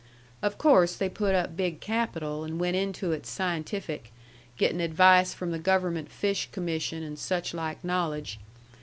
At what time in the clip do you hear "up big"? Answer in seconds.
1.35-1.79